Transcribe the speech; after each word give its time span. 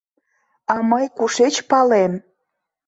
—А 0.73 0.75
мый 0.89 1.05
кушеч 1.17 1.55
палем. 1.69 2.13